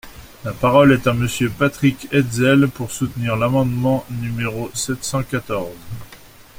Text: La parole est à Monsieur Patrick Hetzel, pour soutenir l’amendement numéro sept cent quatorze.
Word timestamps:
La 0.43 0.51
parole 0.51 0.93
est 0.93 1.05
à 1.05 1.13
Monsieur 1.13 1.51
Patrick 1.51 2.07
Hetzel, 2.11 2.67
pour 2.69 2.89
soutenir 2.89 3.35
l’amendement 3.35 4.03
numéro 4.09 4.71
sept 4.73 5.03
cent 5.03 5.21
quatorze. 5.21 5.77